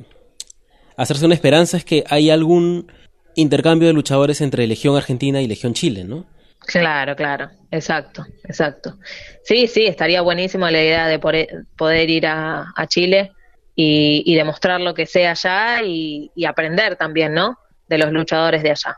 hacerse 0.98 1.28
una 1.28 1.36
esperanza 1.36 1.78
es 1.78 1.86
que 1.86 2.04
hay 2.10 2.32
algún 2.32 2.88
intercambio 3.36 3.88
de 3.88 3.94
luchadores 3.94 4.42
entre 4.42 4.68
Legión 4.68 4.96
Argentina 4.96 5.42
y 5.42 5.48
Legión 5.48 5.74
Chile, 5.74 6.04
¿no? 6.04 6.26
Claro, 6.66 7.16
claro, 7.16 7.50
exacto, 7.72 8.26
exacto. 8.46 8.98
Sí, 9.44 9.68
sí, 9.68 9.86
estaría 9.86 10.22
buenísimo 10.22 10.70
la 10.70 10.82
idea 10.82 11.08
de 11.08 11.20
poder, 11.20 12.10
ir 12.10 12.26
a, 12.26 12.74
Chile 12.88 13.32
y, 13.76 14.34
demostrar 14.36 14.80
lo 14.80 14.94
que 14.94 15.06
sé 15.06 15.28
allá 15.28 15.84
y, 15.84 16.32
aprender 16.48 16.96
también, 16.96 17.34
¿no? 17.34 17.58
De 17.88 17.98
los 17.98 18.12
luchadores 18.12 18.64
de 18.64 18.72
allá. 18.72 18.98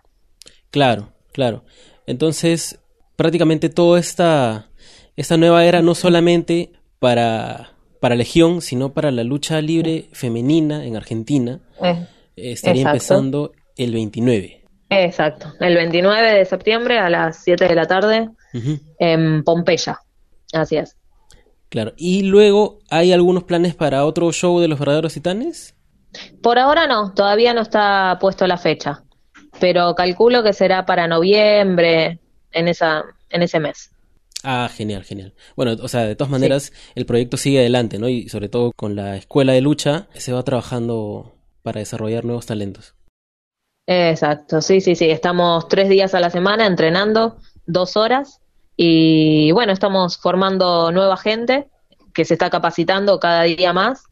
Claro, 0.70 1.12
claro. 1.32 1.64
Entonces, 2.06 2.80
prácticamente 3.16 3.70
toda 3.70 4.00
esta, 4.00 4.68
esta 5.16 5.38
nueva 5.38 5.66
era 5.66 5.82
no 5.82 5.96
solamente 5.96 6.72
para, 7.00 7.72
para 8.00 8.16
Legión, 8.16 8.62
sino 8.62 8.94
para 8.94 9.10
la 9.10 9.24
lucha 9.24 9.60
libre 9.62 10.06
femenina 10.12 10.86
en 10.86 10.96
Argentina, 10.96 11.62
eh, 11.82 12.06
estaría 12.36 12.84
empezando 12.84 13.54
el 13.78 13.94
29. 13.94 14.64
Exacto, 14.90 15.54
el 15.60 15.76
29 15.76 16.34
de 16.34 16.46
septiembre 16.46 17.00
a 17.00 17.10
las 17.10 17.44
7 17.44 17.68
de 17.68 17.76
la 17.76 17.86
tarde 17.86 18.30
en 19.00 19.44
Pompeya. 19.44 20.00
Así 20.54 20.78
es. 20.78 20.96
Claro, 21.70 21.94
y 21.98 22.22
luego, 22.24 22.80
¿hay 22.90 23.12
algunos 23.12 23.44
planes 23.44 23.76
para 23.76 24.06
otro 24.06 24.32
show 24.32 24.60
de 24.60 24.68
los 24.68 24.80
verdaderos 24.80 25.14
titanes? 25.14 25.76
Por 26.42 26.58
ahora 26.60 26.88
no, 26.88 27.14
todavía 27.14 27.54
no 27.54 27.62
está 27.62 28.18
puesto 28.22 28.48
la 28.48 28.58
fecha, 28.58 29.04
pero 29.60 29.96
calculo 29.96 30.44
que 30.44 30.54
será 30.54 30.86
para 30.86 31.08
noviembre, 31.08 32.20
en, 32.52 32.68
esa, 32.68 33.04
en 33.30 33.42
ese 33.42 33.60
mes. 33.60 33.92
Ah, 34.44 34.70
genial, 34.74 35.04
genial. 35.04 35.34
Bueno, 35.56 35.76
o 35.82 35.88
sea, 35.88 36.02
de 36.02 36.16
todas 36.16 36.32
maneras, 36.32 36.72
el 36.94 37.06
proyecto 37.06 37.36
sigue 37.36 37.60
adelante, 37.60 38.00
¿no? 38.00 38.08
Y 38.08 38.30
sobre 38.30 38.48
todo 38.48 38.72
con 38.76 38.96
la 38.96 39.18
escuela 39.18 39.54
de 39.54 39.62
lucha, 39.62 40.08
se 40.14 40.32
va 40.32 40.44
trabajando 40.44 41.36
para 41.64 41.80
desarrollar 41.80 42.26
nuevos 42.26 42.46
talentos. 42.46 42.94
Exacto, 43.88 44.62
sí, 44.62 44.82
sí, 44.82 44.96
sí. 44.96 45.10
Estamos 45.10 45.68
tres 45.68 45.90
días 45.90 46.16
a 46.16 46.20
la 46.20 46.30
semana 46.30 46.66
entrenando, 46.66 47.38
dos 47.66 47.96
horas, 47.98 48.42
y 48.78 49.52
bueno, 49.52 49.72
estamos 49.74 50.18
formando 50.18 50.92
nueva 50.92 51.18
gente 51.18 51.68
que 52.14 52.26
se 52.26 52.34
está 52.34 52.50
capacitando 52.50 53.20
cada 53.20 53.44
día 53.44 53.74
más. 53.74 54.04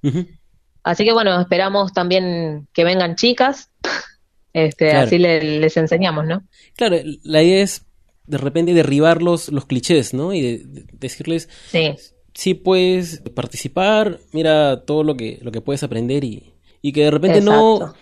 Así 0.84 1.06
que 1.06 1.13
bueno, 1.13 1.39
esperamos 1.39 1.94
también 1.94 2.68
que 2.74 2.84
vengan 2.84 3.15
chicas, 3.15 3.72
este, 4.53 4.92
así 4.92 5.18
les 5.18 5.77
enseñamos, 5.77 6.25
¿no? 6.25 6.44
Claro, 6.75 6.98
la 7.24 7.42
idea 7.42 7.63
es 7.63 7.86
de 8.25 8.38
repente 8.38 8.74
derribar 8.74 9.22
los, 9.22 9.50
los 9.50 9.65
clichés, 9.65 10.13
¿no? 10.13 10.34
Y 10.34 10.63
decirles, 10.94 11.50
sí. 11.70 11.96
sí 12.34 12.53
puedes 12.53 13.22
participar, 13.34 14.20
mira 14.32 14.86
todo 14.86 15.03
lo 15.03 15.18
que, 15.18 15.39
lo 15.42 15.51
que 15.51 15.62
puedes 15.62 15.84
aprender 15.84 16.24
y, 16.24 16.53
y 16.82 16.94
que 16.94 17.06
de 17.06 17.12
repente 17.12 17.42
no 17.42 17.94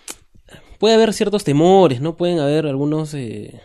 puede 0.82 0.96
haber 0.96 1.12
ciertos 1.12 1.44
temores, 1.44 2.00
¿no? 2.00 2.16
Pueden 2.16 2.40
haber 2.40 2.66
algunos, 2.66 3.14
eh, 3.14 3.60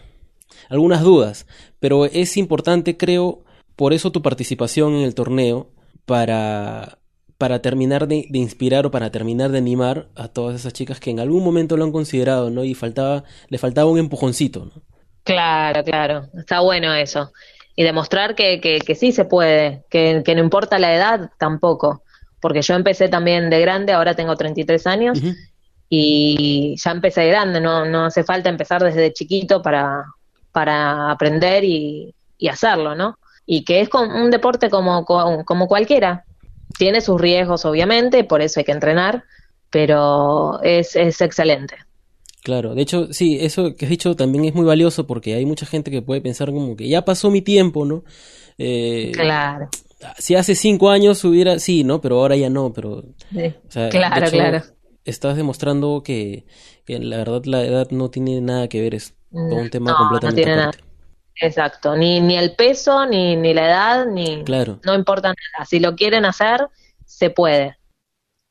algunas 0.70 1.02
dudas, 1.02 1.48
pero 1.80 2.06
es 2.06 2.38
importante, 2.38 2.96
creo, 2.96 3.44
por 3.76 3.94
eso 3.94 4.12
tu 4.12 4.22
participación 4.22 4.94
en 4.94 5.02
el 5.02 5.16
torneo, 5.16 5.72
para, 6.06 7.00
para 7.40 7.64
terminar 7.64 8.08
de, 8.08 8.28
inspirar 8.34 8.86
o 8.86 8.92
para 8.92 9.10
terminar 9.10 9.50
de 9.50 9.58
animar 9.58 10.10
a 10.16 10.28
todas 10.28 10.58
esas 10.58 10.74
chicas 10.74 11.00
que 11.00 11.10
en 11.10 11.20
algún 11.20 11.44
momento 11.44 11.76
lo 11.76 11.86
han 11.86 11.92
considerado, 11.92 12.52
¿no? 12.52 12.64
Y 12.64 12.76
faltaba, 12.76 13.24
le 13.50 13.58
faltaba 13.58 13.90
un 13.90 13.98
empujoncito, 13.98 14.66
¿no? 14.66 14.84
Claro, 15.24 15.84
claro, 15.84 16.28
está 16.38 16.60
bueno 16.60 16.94
eso. 16.94 17.32
Y 17.76 17.82
demostrar 17.82 18.36
que, 18.36 18.62
que, 18.62 18.94
sí 18.94 19.12
se 19.12 19.26
puede, 19.26 19.86
que, 19.90 20.22
que, 20.24 20.36
no 20.36 20.44
importa 20.44 20.78
la 20.78 20.94
edad 20.94 21.32
tampoco. 21.40 22.04
Porque 22.40 22.62
yo 22.62 22.76
empecé 22.76 23.10
también 23.10 23.50
de 23.50 23.60
grande, 23.60 23.94
ahora 23.94 24.16
tengo 24.16 24.36
33 24.36 24.86
años, 24.86 25.20
y 25.90 26.76
ya 26.78 26.92
empecé 26.92 27.28
grande, 27.28 27.62
no, 27.62 27.86
no 27.86 28.06
hace 28.06 28.24
falta 28.24 28.50
empezar 28.50 28.84
desde 28.84 29.14
chiquito 29.14 29.62
para, 29.62 30.06
para 30.52 31.12
aprender 31.12 31.64
y, 31.64 32.14
hacerlo, 32.50 32.96
¿no? 32.96 33.18
Y 33.46 33.64
que 33.64 33.82
es 33.82 33.90
un 33.94 34.30
deporte 34.30 34.70
como, 34.70 35.06
como 35.06 35.68
cualquiera. 35.68 36.26
Tiene 36.78 37.02
sus 37.02 37.20
riesgos, 37.20 37.66
obviamente, 37.66 38.24
por 38.26 38.42
eso 38.42 38.60
hay 38.60 38.66
que 38.66 38.74
entrenar, 38.74 39.24
pero 39.72 40.62
es, 40.62 40.96
es 40.96 41.22
excelente. 41.22 41.76
Claro, 42.44 42.76
de 42.76 42.82
hecho, 42.82 43.12
sí, 43.12 43.38
eso 43.42 43.76
que 43.76 43.86
has 43.86 43.90
dicho 43.90 44.16
también 44.16 44.46
es 44.46 44.54
muy 44.54 44.66
valioso 44.66 45.08
porque 45.08 45.34
hay 45.34 45.46
mucha 45.46 45.66
gente 45.66 45.90
que 45.90 46.02
puede 46.02 46.22
pensar 46.22 46.52
como 46.52 46.76
que 46.76 46.88
ya 46.88 47.04
pasó 47.04 47.32
mi 47.32 47.42
tiempo, 47.42 47.86
¿no? 47.86 48.04
Eh, 48.58 49.12
claro. 49.14 49.70
Si 50.20 50.36
hace 50.36 50.54
cinco 50.54 50.90
años 50.90 51.24
hubiera, 51.24 51.58
sí, 51.60 51.84
¿no? 51.84 52.02
Pero 52.02 52.20
ahora 52.20 52.36
ya 52.36 52.50
no, 52.50 52.72
pero... 52.72 53.04
claro, 53.90 54.30
claro 54.30 54.64
estás 55.08 55.36
demostrando 55.36 56.04
que, 56.04 56.46
la 56.88 57.18
verdad 57.18 57.44
la 57.46 57.64
edad 57.64 57.90
no 57.92 58.10
tiene 58.10 58.42
nada 58.42 58.68
que 58.68 58.82
ver, 58.82 58.96
es 58.96 59.16
todo 59.32 59.56
un 59.56 59.70
tema 59.70 59.96
completamente 59.96 60.42
no 60.42 60.46
tiene 60.46 60.56
Nada. 60.58 60.72
Exacto, 61.40 61.96
ni, 61.96 62.20
ni 62.20 62.36
el 62.36 62.56
peso, 62.56 63.06
ni, 63.06 63.36
ni 63.36 63.54
la 63.54 63.68
edad, 63.68 64.06
ni... 64.08 64.44
Claro. 64.44 64.80
No 64.84 64.96
importa 64.96 65.30
nada, 65.30 65.66
si 65.66 65.80
lo 65.80 65.96
quieren 65.96 66.26
hacer, 66.26 66.68
se 67.06 67.30
puede. 67.30 67.78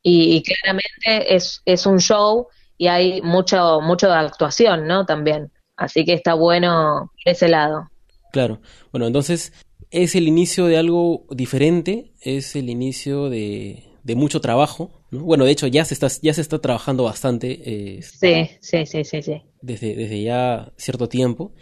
Y, 0.02 0.40
claramente 0.44 1.34
es, 1.34 1.62
es 1.64 1.84
un 1.84 1.98
show 1.98 2.46
y 2.78 2.86
hay 2.86 3.20
mucho, 3.22 3.80
mucho 3.80 4.06
de 4.06 4.14
actuación, 4.14 4.86
¿no? 4.86 5.04
También. 5.04 5.50
Así 5.76 6.04
que 6.04 6.12
está 6.12 6.34
bueno 6.34 7.10
ese 7.24 7.48
lado. 7.48 7.90
Claro. 8.30 8.60
Bueno, 8.92 9.08
entonces 9.08 9.52
es 9.90 10.14
el 10.14 10.28
inicio 10.28 10.66
de 10.66 10.78
algo 10.78 11.26
diferente, 11.30 12.12
es 12.20 12.54
el 12.54 12.70
inicio 12.70 13.28
de, 13.28 13.85
de 14.06 14.14
mucho 14.14 14.40
trabajo. 14.40 14.92
Bueno, 15.10 15.44
de 15.44 15.50
hecho 15.50 15.66
ya 15.66 15.84
se 15.84 15.92
está, 15.92 16.06
ya 16.22 16.32
se 16.32 16.40
está 16.40 16.60
trabajando 16.60 17.02
bastante. 17.02 17.96
Eh, 17.96 18.02
sí, 18.02 18.48
sí, 18.60 18.86
sí, 18.86 19.02
sí, 19.04 19.20
sí. 19.20 19.42
Desde, 19.60 19.96
desde 19.96 20.22
ya 20.22 20.72
cierto 20.76 21.08
tiempo. 21.08 21.52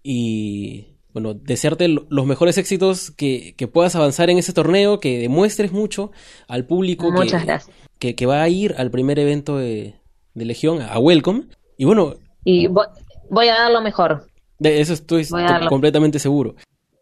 Y 0.00 0.94
bueno, 1.12 1.34
desearte 1.34 1.88
los 1.88 2.24
mejores 2.24 2.56
éxitos, 2.56 3.10
que, 3.10 3.56
que, 3.56 3.66
puedas 3.66 3.96
avanzar 3.96 4.30
en 4.30 4.38
ese 4.38 4.52
torneo, 4.52 5.00
que 5.00 5.18
demuestres 5.18 5.72
mucho 5.72 6.12
al 6.46 6.66
público 6.66 7.10
Muchas 7.10 7.40
que, 7.40 7.46
gracias. 7.46 7.76
Que, 7.98 8.26
va 8.26 8.42
a 8.42 8.48
ir 8.48 8.76
al 8.78 8.92
primer 8.92 9.18
evento 9.18 9.56
de, 9.56 9.96
Legión, 10.34 10.80
a 10.80 11.00
Welcome. 11.00 11.46
Y 11.76 11.84
bueno... 11.84 12.14
Y 12.44 12.68
voy, 12.68 13.48
a 13.48 13.54
dar 13.54 13.72
lo 13.72 13.80
mejor. 13.80 14.28
De 14.60 14.80
eso 14.80 14.92
estoy 14.92 15.26
completamente 15.68 16.20
seguro. 16.20 16.54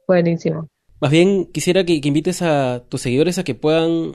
Buenísimo. 0.09 0.69
Más 1.00 1.11
bien 1.11 1.45
quisiera 1.53 1.85
que, 1.85 2.00
que, 2.00 2.09
invites 2.09 2.41
a 2.41 2.83
tus 2.88 3.03
seguidores 3.03 3.37
a 3.37 3.45
que 3.45 3.55
puedan 3.55 4.15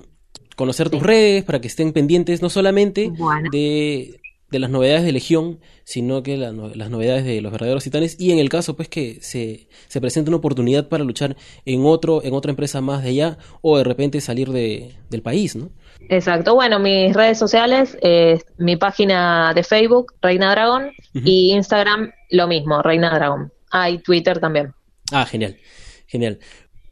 conocer 0.61 0.91
tus 0.91 1.01
redes 1.01 1.43
para 1.43 1.59
que 1.59 1.67
estén 1.67 1.91
pendientes 1.91 2.43
no 2.43 2.49
solamente 2.51 3.11
de, 3.51 4.19
las 4.51 4.69
novedades 4.69 5.03
de 5.03 5.11
Legión, 5.11 5.59
sino 5.85 6.21
que 6.21 6.37
las 6.37 6.53
novedades 6.53 7.25
de 7.25 7.41
los 7.41 7.51
verdaderos 7.51 7.83
titanes 7.83 8.15
y 8.19 8.31
en 8.31 8.37
el 8.37 8.47
caso 8.49 8.75
pues 8.75 8.87
que 8.87 9.17
se, 9.21 9.69
se 9.87 9.99
presente 9.99 10.29
una 10.29 10.37
oportunidad 10.37 10.87
para 10.87 11.03
luchar 11.03 11.35
en 11.65 11.83
otro 11.83 12.23
en 12.23 12.35
otra 12.35 12.51
empresa 12.51 12.79
más 12.79 13.01
de 13.01 13.09
allá 13.09 13.37
o 13.61 13.79
de 13.79 13.83
repente 13.83 14.21
salir 14.21 14.49
de, 14.49 14.93
del 15.09 15.23
país, 15.23 15.55
¿no? 15.55 15.71
Exacto, 16.09 16.53
bueno, 16.53 16.77
mis 16.77 17.11
redes 17.15 17.39
sociales, 17.39 17.97
eh, 18.03 18.37
mi 18.59 18.75
página 18.75 19.55
de 19.55 19.63
Facebook, 19.63 20.13
Reina 20.21 20.51
Dragón, 20.51 20.91
y 21.13 21.53
Instagram, 21.53 22.11
lo 22.29 22.47
mismo, 22.47 22.83
Reina 22.83 23.15
Dragón. 23.15 23.51
Ah, 23.71 23.89
y 23.89 23.97
Twitter 23.97 24.39
también. 24.39 24.75
Ah, 25.11 25.25
genial, 25.25 25.57
genial 26.05 26.37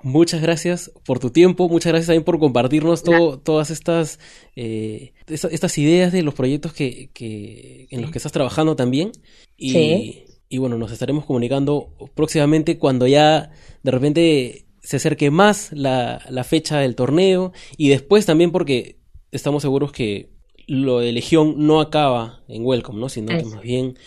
muchas 0.01 0.41
gracias 0.41 0.91
por 1.05 1.19
tu 1.19 1.29
tiempo, 1.29 1.69
muchas 1.69 1.91
gracias 1.91 2.07
también 2.07 2.23
por 2.23 2.39
compartirnos 2.39 3.03
todas 3.03 3.69
estas, 3.69 4.19
eh, 4.55 5.13
estas 5.27 5.77
ideas 5.77 6.11
de 6.11 6.23
los 6.23 6.33
proyectos 6.33 6.73
que, 6.73 7.09
que 7.13 7.87
en 7.89 8.01
los 8.01 8.11
que 8.11 8.19
estás 8.19 8.31
trabajando 8.31 8.75
también. 8.75 9.11
Y, 9.57 10.23
y 10.47 10.57
bueno, 10.57 10.77
nos 10.77 10.91
estaremos 10.91 11.25
comunicando 11.25 11.93
próximamente 12.15 12.77
cuando 12.77 13.07
ya 13.07 13.51
de 13.83 13.91
repente 13.91 14.65
se 14.81 14.97
acerque 14.97 15.29
más 15.29 15.71
la, 15.71 16.21
la 16.29 16.43
fecha 16.43 16.79
del 16.79 16.95
torneo. 16.95 17.53
Y 17.77 17.89
después 17.89 18.25
también 18.25 18.51
porque 18.51 18.99
estamos 19.31 19.61
seguros 19.61 19.91
que 19.91 20.31
lo 20.67 20.99
de 20.99 21.11
Legión 21.11 21.55
no 21.57 21.81
acaba 21.81 22.41
en 22.47 22.63
Welcome, 22.63 22.99
¿no? 22.99 23.09
Sino 23.09 23.35
que 23.35 23.43
más 23.43 23.61
bien 23.61 23.97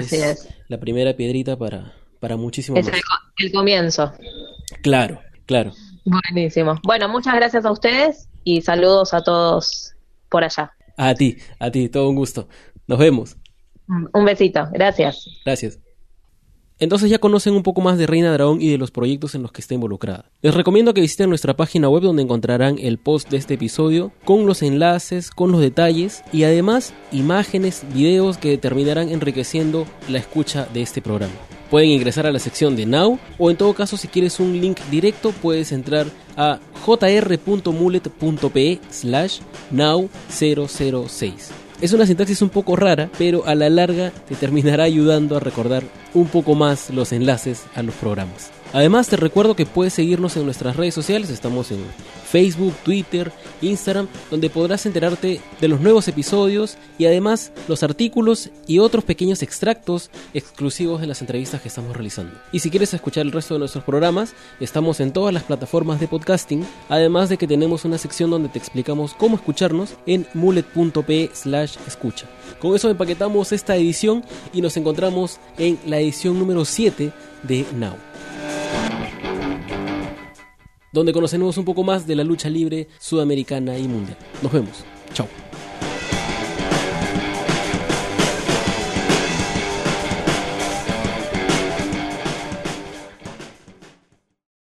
es, 0.00 0.48
la 0.68 0.78
primera 0.78 1.16
piedrita 1.16 1.56
para, 1.56 1.94
para 2.20 2.36
muchísimo 2.36 2.78
es 2.78 2.88
el 3.38 3.52
comienzo. 3.52 4.12
Claro, 4.82 5.20
Claro. 5.52 5.72
Buenísimo. 6.06 6.80
Bueno, 6.82 7.10
muchas 7.10 7.34
gracias 7.34 7.66
a 7.66 7.70
ustedes 7.70 8.26
y 8.42 8.62
saludos 8.62 9.12
a 9.12 9.22
todos 9.22 9.94
por 10.30 10.44
allá. 10.44 10.72
A 10.96 11.14
ti, 11.14 11.36
a 11.58 11.70
ti, 11.70 11.90
todo 11.90 12.08
un 12.08 12.16
gusto. 12.16 12.48
Nos 12.86 12.98
vemos. 12.98 13.36
Un 13.86 14.24
besito, 14.24 14.66
gracias. 14.72 15.28
Gracias. 15.44 15.78
Entonces 16.82 17.08
ya 17.10 17.20
conocen 17.20 17.54
un 17.54 17.62
poco 17.62 17.80
más 17.80 17.96
de 17.96 18.08
Reina 18.08 18.32
Dragón 18.32 18.60
y 18.60 18.68
de 18.68 18.76
los 18.76 18.90
proyectos 18.90 19.36
en 19.36 19.42
los 19.42 19.52
que 19.52 19.60
está 19.60 19.72
involucrada. 19.72 20.24
Les 20.42 20.52
recomiendo 20.52 20.92
que 20.92 21.00
visiten 21.00 21.28
nuestra 21.28 21.54
página 21.54 21.88
web 21.88 22.02
donde 22.02 22.24
encontrarán 22.24 22.76
el 22.80 22.98
post 22.98 23.30
de 23.30 23.36
este 23.36 23.54
episodio 23.54 24.10
con 24.24 24.46
los 24.46 24.62
enlaces, 24.62 25.30
con 25.30 25.52
los 25.52 25.60
detalles 25.60 26.24
y 26.32 26.42
además 26.42 26.92
imágenes, 27.12 27.84
videos 27.94 28.36
que 28.36 28.58
terminarán 28.58 29.10
enriqueciendo 29.10 29.86
la 30.08 30.18
escucha 30.18 30.66
de 30.74 30.82
este 30.82 31.00
programa. 31.00 31.34
Pueden 31.70 31.90
ingresar 31.90 32.26
a 32.26 32.32
la 32.32 32.40
sección 32.40 32.74
de 32.74 32.84
Now 32.84 33.16
o 33.38 33.48
en 33.48 33.56
todo 33.56 33.74
caso 33.74 33.96
si 33.96 34.08
quieres 34.08 34.40
un 34.40 34.60
link 34.60 34.80
directo 34.90 35.30
puedes 35.40 35.70
entrar 35.70 36.08
a 36.36 36.58
jr.mulet.pe 36.84 38.80
slash 38.90 39.38
now006. 39.72 41.32
Es 41.80 41.92
una 41.92 42.06
sintaxis 42.06 42.42
un 42.42 42.50
poco 42.50 42.74
rara, 42.74 43.08
pero 43.18 43.46
a 43.46 43.54
la 43.54 43.70
larga 43.70 44.10
te 44.28 44.34
terminará 44.34 44.82
ayudando 44.82 45.36
a 45.36 45.40
recordar 45.40 45.84
un 46.14 46.28
poco 46.28 46.54
más 46.54 46.90
los 46.90 47.12
enlaces 47.12 47.64
a 47.74 47.82
los 47.82 47.94
programas. 47.94 48.50
Además 48.72 49.08
te 49.08 49.16
recuerdo 49.16 49.54
que 49.54 49.66
puedes 49.66 49.92
seguirnos 49.92 50.36
en 50.36 50.46
nuestras 50.46 50.76
redes 50.76 50.94
sociales, 50.94 51.28
estamos 51.28 51.70
en 51.70 51.84
Facebook, 52.32 52.74
Twitter, 52.82 53.30
Instagram, 53.60 54.08
donde 54.30 54.48
podrás 54.48 54.86
enterarte 54.86 55.42
de 55.60 55.68
los 55.68 55.80
nuevos 55.80 56.08
episodios 56.08 56.78
y 56.96 57.04
además 57.04 57.52
los 57.68 57.82
artículos 57.82 58.48
y 58.66 58.78
otros 58.78 59.04
pequeños 59.04 59.42
extractos 59.42 60.10
exclusivos 60.32 61.02
de 61.02 61.06
las 61.06 61.20
entrevistas 61.20 61.60
que 61.60 61.68
estamos 61.68 61.94
realizando. 61.94 62.34
Y 62.50 62.60
si 62.60 62.70
quieres 62.70 62.94
escuchar 62.94 63.26
el 63.26 63.32
resto 63.32 63.52
de 63.52 63.58
nuestros 63.58 63.84
programas, 63.84 64.34
estamos 64.58 65.00
en 65.00 65.12
todas 65.12 65.34
las 65.34 65.42
plataformas 65.42 66.00
de 66.00 66.08
podcasting, 66.08 66.66
además 66.88 67.28
de 67.28 67.36
que 67.36 67.46
tenemos 67.46 67.84
una 67.84 67.98
sección 67.98 68.30
donde 68.30 68.48
te 68.48 68.58
explicamos 68.58 69.12
cómo 69.12 69.36
escucharnos 69.36 69.96
en 70.06 70.26
mulet.p 70.32 71.30
slash 71.34 71.76
escucha. 71.86 72.26
Con 72.58 72.74
eso 72.74 72.88
empaquetamos 72.88 73.52
esta 73.52 73.76
edición 73.76 74.24
y 74.54 74.62
nos 74.62 74.78
encontramos 74.78 75.38
en 75.58 75.78
la 75.84 76.00
edición 76.02 76.38
número 76.38 76.64
7 76.64 77.12
de 77.42 77.66
Now 77.76 77.96
donde 80.92 81.12
conoceremos 81.12 81.56
un 81.56 81.64
poco 81.64 81.82
más 81.82 82.06
de 82.06 82.14
la 82.14 82.22
lucha 82.22 82.48
libre 82.50 82.88
sudamericana 82.98 83.78
y 83.78 83.88
mundial. 83.88 84.18
Nos 84.42 84.52
vemos. 84.52 84.84
Chao. 85.14 85.26